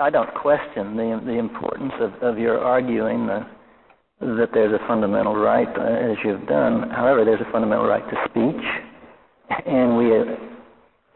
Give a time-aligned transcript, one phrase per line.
[0.00, 3.46] I don't question the the importance of, of your arguing the,
[4.20, 6.90] that there's a fundamental right, uh, as you've done.
[6.90, 8.64] However, there's a fundamental right to speech,
[9.66, 10.24] and we uh,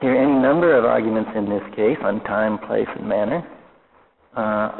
[0.00, 3.46] hear any number of arguments in this case on time, place, and manner.
[4.36, 4.70] Uh,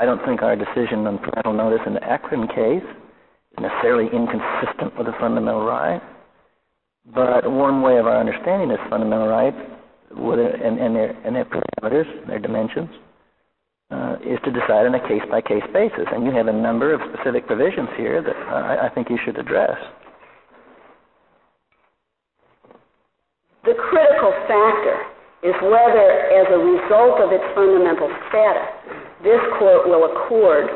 [0.00, 4.96] I don't think our decision on parental notice in the Akron case is necessarily inconsistent
[4.96, 6.00] with a fundamental right.
[7.14, 9.54] But one way of our understanding this fundamental right,
[10.10, 12.90] and, and, their, and their parameters, their dimensions,
[13.92, 16.08] uh, is to decide on a case-by-case basis.
[16.10, 19.38] And you have a number of specific provisions here that uh, I think you should
[19.38, 19.76] address.
[23.62, 24.96] The critical factor
[25.44, 28.68] is whether, as a result of its fundamental status,
[29.22, 30.66] this court will accord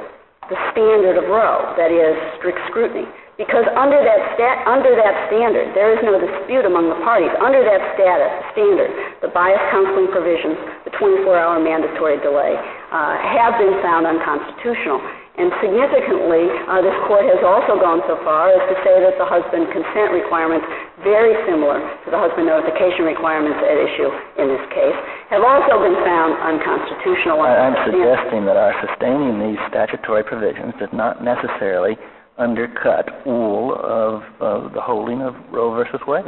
[0.51, 3.06] the standard of Roe, that is, strict scrutiny.
[3.37, 7.29] Because under that, under that standard, there is no dispute among the parties.
[7.37, 8.89] Under that status, standard,
[9.21, 10.57] the bias counseling provisions,
[10.89, 15.05] the 24-hour mandatory delay, uh, have been found unconstitutional.
[15.37, 19.28] And significantly, uh, this court has also gone so far as to say that the
[19.28, 20.65] husband consent requirements,
[21.05, 24.09] very similar to the husband notification requirements at issue
[24.41, 24.97] in this case,
[25.28, 27.45] have also been found unconstitutional.
[27.45, 32.00] I'm suggesting that our sustaining these statutory provisions does not necessarily
[32.39, 36.25] undercut all of, of the holding of Roe versus Wade.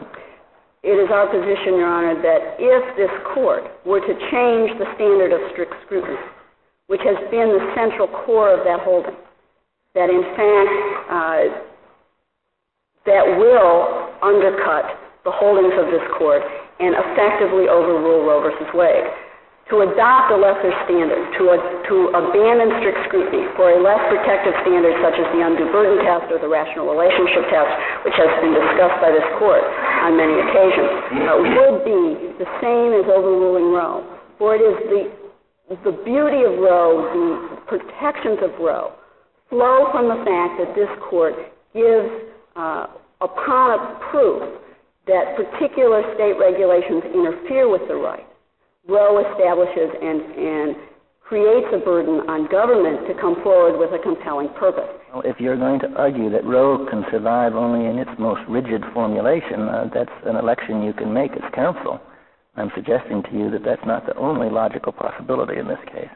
[0.83, 5.35] It is our position, Your Honor, that if this court were to change the standard
[5.35, 6.17] of strict scrutiny,
[6.87, 9.17] which has been the central core of that holding,
[9.95, 10.75] that in fact
[11.11, 11.45] uh,
[13.05, 16.41] that will undercut the holdings of this court
[16.79, 19.09] and effectively overrule Roe versus Wade
[19.69, 24.57] to adopt a lesser standard, to, a, to abandon strict scrutiny for a less protective
[24.65, 27.69] standard such as the undue burden test or the rational relationship test,
[28.09, 29.61] which has been discussed by this court
[30.09, 30.89] on many occasions,
[31.21, 32.01] uh, would be
[32.41, 34.09] the same as overruling Roe.
[34.41, 35.03] For it is the,
[35.85, 38.97] the beauty of Roe, the protections of Roe,
[39.53, 41.37] flow from the fact that this court
[41.77, 42.09] gives
[42.57, 42.89] uh,
[43.21, 44.49] upon proof
[45.05, 48.25] that particular state regulations interfere with the right
[48.89, 50.77] Roe establishes and, and
[51.21, 54.89] creates a burden on government to come forward with a compelling purpose.
[55.13, 58.83] Well, if you're going to argue that Roe can survive only in its most rigid
[58.95, 62.01] formulation, uh, that's an election you can make as counsel.
[62.57, 66.09] I'm suggesting to you that that's not the only logical possibility in this case.